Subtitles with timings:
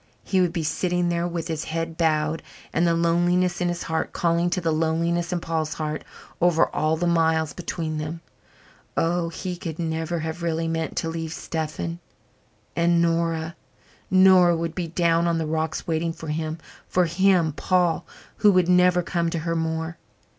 [0.23, 2.41] He would be sitting there with his head bowed
[2.73, 6.03] and the loneliness in his heart calling to the loneliness in Paul's heart
[6.41, 8.21] over all the miles between them.
[8.97, 11.99] Oh, he could never have really meant to leave Stephen.
[12.75, 13.55] And Nora?
[14.09, 16.57] Nora would be down on the rocks waiting for him
[16.87, 18.03] for him, Paul,
[18.37, 19.99] who would never come to her more.